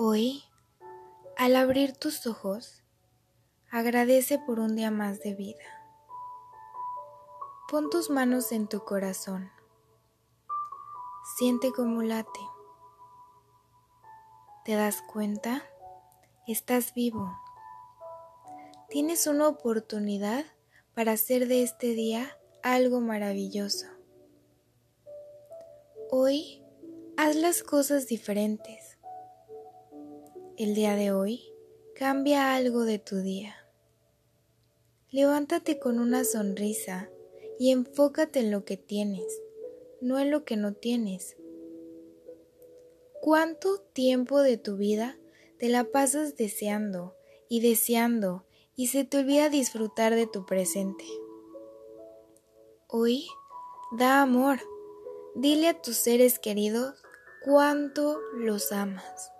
Hoy, 0.00 0.44
al 1.36 1.56
abrir 1.56 1.96
tus 1.96 2.24
ojos, 2.28 2.84
agradece 3.68 4.38
por 4.38 4.60
un 4.60 4.76
día 4.76 4.92
más 4.92 5.18
de 5.18 5.34
vida. 5.34 5.64
Pon 7.68 7.90
tus 7.90 8.08
manos 8.08 8.52
en 8.52 8.68
tu 8.68 8.84
corazón. 8.84 9.50
Siente 11.36 11.72
cómo 11.72 12.02
late. 12.02 12.40
¿Te 14.64 14.76
das 14.76 15.02
cuenta? 15.02 15.64
Estás 16.46 16.94
vivo. 16.94 17.36
Tienes 18.90 19.26
una 19.26 19.48
oportunidad 19.48 20.44
para 20.94 21.10
hacer 21.10 21.48
de 21.48 21.64
este 21.64 21.88
día 21.88 22.38
algo 22.62 23.00
maravilloso. 23.00 23.86
Hoy 26.08 26.62
haz 27.16 27.34
las 27.34 27.64
cosas 27.64 28.06
diferentes 28.06 28.87
el 30.58 30.74
día 30.74 30.96
de 30.96 31.12
hoy, 31.12 31.40
cambia 31.94 32.56
algo 32.56 32.84
de 32.84 32.98
tu 32.98 33.18
día. 33.18 33.54
Levántate 35.12 35.78
con 35.78 36.00
una 36.00 36.24
sonrisa 36.24 37.08
y 37.60 37.70
enfócate 37.70 38.40
en 38.40 38.50
lo 38.50 38.64
que 38.64 38.76
tienes, 38.76 39.40
no 40.00 40.18
en 40.18 40.32
lo 40.32 40.44
que 40.44 40.56
no 40.56 40.74
tienes. 40.74 41.36
¿Cuánto 43.20 43.78
tiempo 43.92 44.40
de 44.40 44.56
tu 44.56 44.76
vida 44.76 45.16
te 45.60 45.68
la 45.68 45.84
pasas 45.84 46.36
deseando 46.36 47.14
y 47.48 47.60
deseando 47.60 48.44
y 48.74 48.88
se 48.88 49.04
te 49.04 49.18
olvida 49.18 49.50
disfrutar 49.50 50.16
de 50.16 50.26
tu 50.26 50.44
presente? 50.44 51.04
Hoy, 52.88 53.28
da 53.92 54.22
amor. 54.22 54.58
Dile 55.36 55.68
a 55.68 55.80
tus 55.80 55.98
seres 55.98 56.40
queridos 56.40 57.00
cuánto 57.44 58.18
los 58.34 58.72
amas. 58.72 59.30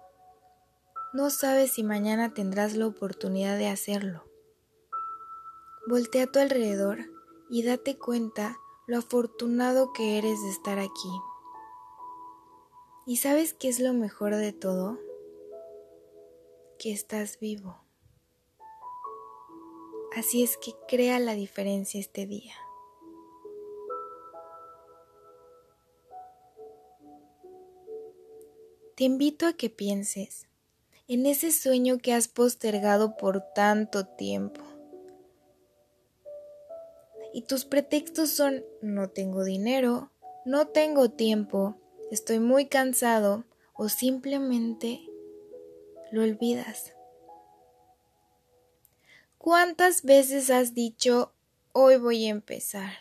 No 1.19 1.30
sabes 1.30 1.72
si 1.72 1.83
mañana 1.83 2.33
tendrás 2.33 2.77
la 2.77 2.86
oportunidad 2.86 3.58
de 3.58 3.66
hacerlo. 3.66 4.22
Voltea 5.88 6.22
a 6.22 6.27
tu 6.28 6.38
alrededor 6.38 7.00
y 7.50 7.64
date 7.64 7.98
cuenta 7.98 8.56
lo 8.86 8.98
afortunado 8.98 9.92
que 9.92 10.16
eres 10.19 10.41
de 10.41 10.50
estar 10.50 10.78
aquí. 10.78 11.10
¿Y 13.05 13.16
sabes 13.16 13.52
qué 13.52 13.66
es 13.66 13.80
lo 13.80 13.94
mejor 13.94 14.36
de 14.36 14.52
todo? 14.52 15.00
Que 16.78 16.92
estás 16.92 17.41
vivo. 17.41 17.80
Así 20.14 20.44
es 20.44 20.56
que 20.56 20.70
crea 20.86 21.19
la 21.19 21.34
diferencia 21.34 21.98
este 21.98 22.27
día. 22.27 22.55
Te 28.94 29.03
invito 29.03 29.47
a 29.47 29.55
que 29.55 29.69
pienses 29.69 30.48
en 31.08 31.24
ese 31.24 31.50
sueño 31.52 31.98
que 31.98 32.12
has 32.12 32.28
postergado 32.28 33.16
por 33.16 33.42
tanto 33.54 34.06
tiempo. 34.06 34.62
Y 37.32 37.42
tus 37.42 37.64
pretextos 37.64 38.30
son 38.30 38.62
no 38.82 39.08
tengo 39.08 39.42
dinero, 39.42 40.12
no 40.44 40.68
tengo 40.68 41.10
tiempo, 41.10 41.76
estoy 42.10 42.40
muy 42.40 42.66
cansado 42.66 43.44
o 43.72 43.88
simplemente 43.88 45.00
lo 46.12 46.22
olvidas. 46.22 46.92
¿Cuántas 49.38 50.02
veces 50.02 50.50
has 50.50 50.74
dicho 50.74 51.32
hoy 51.72 51.96
voy 51.96 52.26
a 52.26 52.30
empezar? 52.30 52.92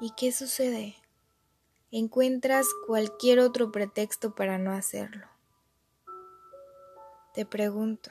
¿Y 0.00 0.12
qué 0.16 0.32
sucede? 0.32 0.96
Encuentras 1.90 2.66
cualquier 2.86 3.40
otro 3.40 3.72
pretexto 3.72 4.34
para 4.34 4.58
no 4.58 4.72
hacerlo. 4.72 5.35
Te 7.36 7.44
pregunto, 7.44 8.10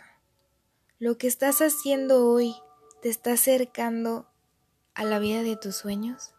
¿lo 0.99 1.17
que 1.17 1.25
estás 1.25 1.59
haciendo 1.59 2.29
hoy 2.29 2.55
te 3.01 3.09
está 3.09 3.33
acercando 3.33 4.27
a 4.93 5.03
la 5.03 5.17
vida 5.17 5.41
de 5.41 5.55
tus 5.55 5.77
sueños? 5.77 6.35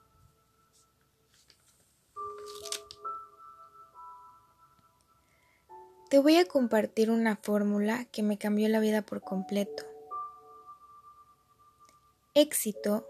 Te 6.11 6.21
voy 6.21 6.37
a 6.37 6.45
compartir 6.45 7.11
una 7.11 7.35
fórmula 7.35 8.05
que 8.05 8.23
me 8.23 8.39
cambió 8.39 8.69
la 8.69 8.79
vida 8.79 9.03
por 9.03 9.21
completo. 9.21 9.83
Éxito 12.35 13.05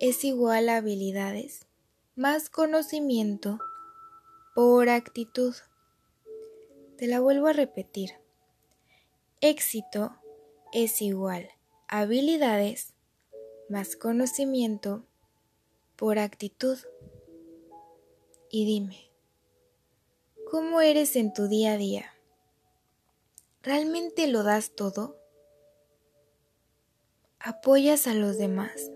es 0.00 0.24
igual 0.24 0.68
a 0.68 0.78
habilidades 0.78 1.68
más 2.16 2.50
conocimiento 2.50 3.60
por 4.56 4.88
actitud. 4.88 5.54
Te 6.98 7.06
la 7.06 7.20
vuelvo 7.20 7.46
a 7.46 7.52
repetir. 7.52 8.19
Éxito 9.42 10.14
es 10.70 11.00
igual 11.00 11.48
habilidades 11.88 12.92
más 13.70 13.96
conocimiento 13.96 15.06
por 15.96 16.18
actitud. 16.18 16.76
Y 18.50 18.66
dime, 18.66 19.10
¿cómo 20.50 20.82
eres 20.82 21.16
en 21.16 21.32
tu 21.32 21.48
día 21.48 21.72
a 21.72 21.76
día? 21.78 22.12
¿Realmente 23.62 24.26
lo 24.26 24.42
das 24.42 24.72
todo? 24.72 25.16
¿Apoyas 27.38 28.06
a 28.06 28.12
los 28.12 28.36
demás? 28.36 28.90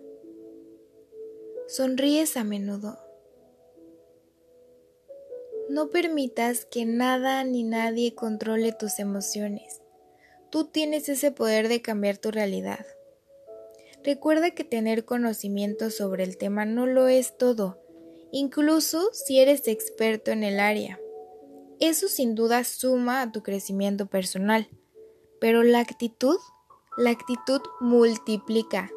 ¿Sonríes 1.69 2.37
a 2.37 2.45
menudo? 2.45 2.99
No 5.71 5.89
permitas 5.89 6.67
que 6.67 6.85
nada 6.85 7.43
ni 7.45 7.63
nadie 7.63 8.15
controle 8.15 8.73
tus 8.73 8.99
emociones. 8.99 9.81
Tú 10.55 10.67
tienes 10.67 11.09
ese 11.09 11.33
poder 11.33 11.67
de 11.67 11.83
cambiar 11.83 12.17
tu 12.17 12.31
realidad. 12.31 12.87
Recuerda 14.05 14.53
que 14.53 14.63
tener 14.63 15.05
conocimiento 15.05 15.91
sobre 15.91 16.23
el 16.23 16.37
tema 16.37 16.65
no 16.65 16.87
lo 16.87 17.09
es 17.09 17.37
todo, 17.37 17.83
incluso 18.31 19.13
si 19.13 19.41
eres 19.41 19.67
experto 19.67 20.31
en 20.31 20.45
el 20.45 20.61
área. 20.61 21.01
Eso 21.81 22.07
sin 22.07 22.37
duda 22.37 22.63
suma 22.63 23.21
a 23.21 23.33
tu 23.33 23.43
crecimiento 23.43 24.07
personal, 24.07 24.69
pero 25.41 25.65
la 25.65 25.81
actitud, 25.81 26.39
la 26.97 27.11
actitud 27.11 27.61
multiplica. 27.81 28.93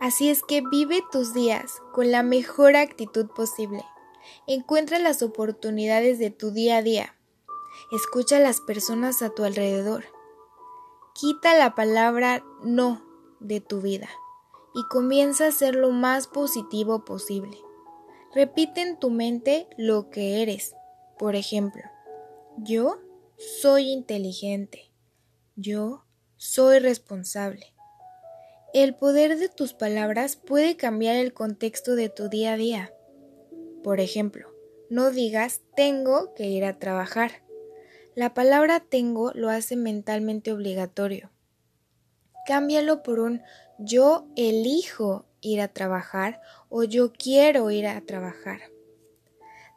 Así 0.00 0.28
es 0.28 0.42
que 0.42 0.60
vive 0.72 1.04
tus 1.12 1.34
días 1.34 1.70
con 1.92 2.10
la 2.10 2.24
mejor 2.24 2.74
actitud 2.74 3.28
posible. 3.28 3.84
Encuentra 4.48 4.98
las 4.98 5.22
oportunidades 5.22 6.18
de 6.18 6.30
tu 6.30 6.50
día 6.50 6.78
a 6.78 6.82
día. 6.82 7.16
Escucha 7.92 8.38
a 8.38 8.40
las 8.40 8.60
personas 8.60 9.22
a 9.22 9.30
tu 9.30 9.44
alrededor. 9.44 10.13
Quita 11.14 11.56
la 11.56 11.76
palabra 11.76 12.44
no 12.64 13.00
de 13.38 13.60
tu 13.60 13.80
vida 13.80 14.08
y 14.74 14.82
comienza 14.90 15.46
a 15.46 15.52
ser 15.52 15.76
lo 15.76 15.92
más 15.92 16.26
positivo 16.26 17.04
posible. 17.04 17.56
Repite 18.34 18.80
en 18.80 18.98
tu 18.98 19.10
mente 19.10 19.68
lo 19.76 20.10
que 20.10 20.42
eres. 20.42 20.74
Por 21.16 21.36
ejemplo, 21.36 21.82
yo 22.56 22.98
soy 23.36 23.92
inteligente. 23.92 24.90
Yo 25.54 26.04
soy 26.36 26.80
responsable. 26.80 27.72
El 28.72 28.96
poder 28.96 29.38
de 29.38 29.48
tus 29.48 29.72
palabras 29.72 30.34
puede 30.34 30.76
cambiar 30.76 31.14
el 31.14 31.32
contexto 31.32 31.94
de 31.94 32.08
tu 32.08 32.28
día 32.28 32.54
a 32.54 32.56
día. 32.56 32.92
Por 33.84 34.00
ejemplo, 34.00 34.48
no 34.90 35.12
digas 35.12 35.60
tengo 35.76 36.34
que 36.34 36.46
ir 36.48 36.64
a 36.64 36.80
trabajar. 36.80 37.43
La 38.14 38.32
palabra 38.32 38.80
tengo 38.80 39.32
lo 39.34 39.50
hace 39.50 39.74
mentalmente 39.74 40.52
obligatorio. 40.52 41.30
Cámbialo 42.46 43.02
por 43.02 43.18
un 43.20 43.42
yo 43.78 44.28
elijo 44.36 45.26
ir 45.40 45.60
a 45.60 45.68
trabajar 45.68 46.40
o 46.68 46.84
yo 46.84 47.12
quiero 47.12 47.70
ir 47.70 47.86
a 47.86 48.00
trabajar. 48.02 48.60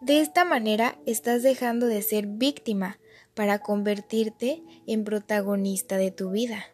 De 0.01 0.21
esta 0.21 0.45
manera 0.45 0.99
estás 1.07 1.41
dejando 1.41 1.87
de 1.87 2.03
ser 2.03 2.27
víctima 2.27 2.99
para 3.33 3.59
convertirte 3.59 4.63
en 4.85 5.03
protagonista 5.03 5.97
de 5.97 6.11
tu 6.11 6.29
vida. 6.29 6.65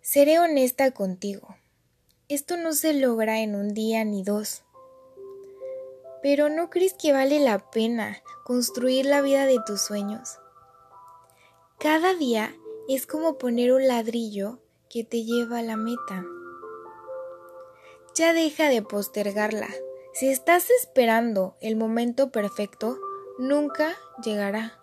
Seré 0.00 0.40
honesta 0.40 0.90
contigo. 0.90 1.56
Esto 2.28 2.56
no 2.56 2.72
se 2.72 2.94
logra 2.94 3.40
en 3.40 3.54
un 3.54 3.74
día 3.74 4.04
ni 4.04 4.24
dos. 4.24 4.64
Pero 6.22 6.48
¿no 6.48 6.70
crees 6.70 6.94
que 6.94 7.12
vale 7.12 7.40
la 7.40 7.70
pena 7.70 8.22
construir 8.44 9.06
la 9.06 9.22
vida 9.22 9.46
de 9.46 9.58
tus 9.66 9.80
sueños? 9.80 10.38
Cada 11.78 12.14
día 12.14 12.54
es 12.88 13.06
como 13.06 13.38
poner 13.38 13.72
un 13.72 13.86
ladrillo 13.86 14.58
que 14.90 15.04
te 15.04 15.24
lleva 15.24 15.60
a 15.60 15.62
la 15.62 15.76
meta. 15.76 16.24
Ya 18.14 18.32
deja 18.32 18.68
de 18.68 18.82
postergarla. 18.82 19.68
Si 20.12 20.28
estás 20.28 20.68
esperando 20.70 21.56
el 21.60 21.76
momento 21.76 22.30
perfecto, 22.30 22.98
nunca 23.38 23.96
llegará. 24.22 24.80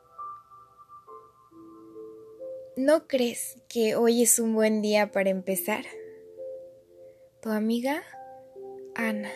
¿No 2.78 3.08
crees 3.08 3.58
que 3.68 3.96
hoy 3.96 4.24
es 4.24 4.40
un 4.40 4.56
buen 4.56 4.82
día 4.82 5.12
para 5.12 5.30
empezar? 5.30 5.84
Tu 7.42 7.50
amiga 7.50 8.04
Ana. 8.96 9.32